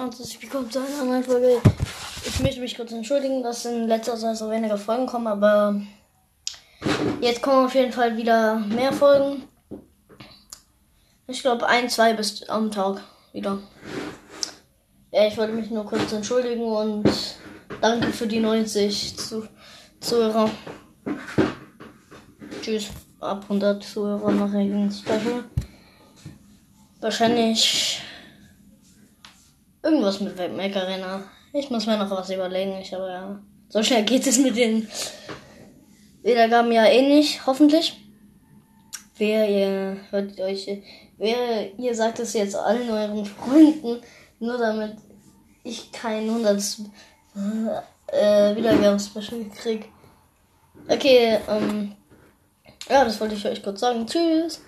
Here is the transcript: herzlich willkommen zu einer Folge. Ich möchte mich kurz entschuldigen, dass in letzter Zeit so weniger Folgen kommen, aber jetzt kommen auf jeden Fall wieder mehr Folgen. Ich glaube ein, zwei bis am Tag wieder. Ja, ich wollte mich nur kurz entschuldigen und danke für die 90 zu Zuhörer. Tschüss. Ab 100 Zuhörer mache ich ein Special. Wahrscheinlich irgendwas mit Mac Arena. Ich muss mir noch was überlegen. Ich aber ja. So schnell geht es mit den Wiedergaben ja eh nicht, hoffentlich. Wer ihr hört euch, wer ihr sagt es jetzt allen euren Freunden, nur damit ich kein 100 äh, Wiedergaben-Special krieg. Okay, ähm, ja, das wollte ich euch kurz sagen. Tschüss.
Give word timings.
herzlich 0.00 0.40
willkommen 0.40 0.70
zu 0.70 0.78
einer 0.78 1.22
Folge. 1.22 1.60
Ich 2.24 2.40
möchte 2.40 2.60
mich 2.60 2.74
kurz 2.74 2.90
entschuldigen, 2.90 3.42
dass 3.42 3.66
in 3.66 3.86
letzter 3.86 4.16
Zeit 4.16 4.34
so 4.38 4.50
weniger 4.50 4.78
Folgen 4.78 5.04
kommen, 5.04 5.26
aber 5.26 5.78
jetzt 7.20 7.42
kommen 7.42 7.66
auf 7.66 7.74
jeden 7.74 7.92
Fall 7.92 8.16
wieder 8.16 8.60
mehr 8.60 8.94
Folgen. 8.94 9.42
Ich 11.26 11.42
glaube 11.42 11.66
ein, 11.66 11.90
zwei 11.90 12.14
bis 12.14 12.48
am 12.48 12.70
Tag 12.70 13.02
wieder. 13.34 13.58
Ja, 15.12 15.26
ich 15.26 15.36
wollte 15.36 15.52
mich 15.52 15.70
nur 15.70 15.84
kurz 15.84 16.10
entschuldigen 16.12 16.64
und 16.64 17.10
danke 17.82 18.08
für 18.08 18.26
die 18.26 18.40
90 18.40 19.18
zu 19.18 19.46
Zuhörer. 20.00 20.50
Tschüss. 22.62 22.88
Ab 23.20 23.42
100 23.42 23.84
Zuhörer 23.84 24.30
mache 24.30 24.62
ich 24.62 24.72
ein 24.72 24.90
Special. 24.90 25.44
Wahrscheinlich 27.02 28.00
irgendwas 29.82 30.20
mit 30.20 30.36
Mac 30.36 30.76
Arena. 30.76 31.22
Ich 31.52 31.70
muss 31.70 31.86
mir 31.86 31.96
noch 31.96 32.10
was 32.10 32.30
überlegen. 32.30 32.78
Ich 32.80 32.94
aber 32.94 33.10
ja. 33.10 33.40
So 33.68 33.82
schnell 33.82 34.04
geht 34.04 34.26
es 34.26 34.38
mit 34.38 34.56
den 34.56 34.88
Wiedergaben 36.22 36.72
ja 36.72 36.84
eh 36.86 37.02
nicht, 37.02 37.46
hoffentlich. 37.46 37.98
Wer 39.16 39.48
ihr 39.48 39.96
hört 40.10 40.40
euch, 40.40 40.82
wer 41.18 41.78
ihr 41.78 41.94
sagt 41.94 42.18
es 42.20 42.32
jetzt 42.32 42.56
allen 42.56 42.90
euren 42.90 43.24
Freunden, 43.26 44.00
nur 44.38 44.58
damit 44.58 44.96
ich 45.62 45.92
kein 45.92 46.28
100 46.28 46.58
äh, 48.08 48.56
Wiedergaben-Special 48.56 49.44
krieg. 49.54 49.88
Okay, 50.88 51.38
ähm, 51.48 51.94
ja, 52.88 53.04
das 53.04 53.20
wollte 53.20 53.34
ich 53.34 53.46
euch 53.46 53.62
kurz 53.62 53.80
sagen. 53.80 54.06
Tschüss. 54.06 54.62